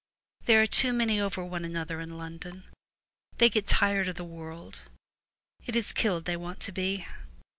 'There 0.45 0.59
are 0.63 0.65
too 0.65 0.91
many 0.91 1.21
over 1.21 1.45
one 1.45 1.63
another 1.63 2.01
in 2.01 2.17
London. 2.17 2.63
They 3.37 3.45
are 3.45 3.49
getting 3.49 3.67
tired 3.67 4.09
of 4.09 4.15
the 4.15 4.23
world. 4.23 4.81
It 5.67 5.75
is 5.75 5.93
killed 5.93 6.25
they 6.25 6.35
want 6.37 6.59
to 6.61 6.71
be. 6.71 7.05